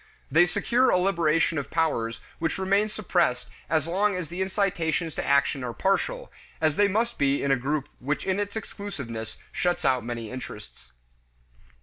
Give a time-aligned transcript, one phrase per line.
[0.31, 5.23] They secure a liberation of powers which remain suppressed as long as the incitations to
[5.23, 9.85] action are partial, as they must be in a group which in its exclusiveness shuts
[9.85, 10.91] out many interests.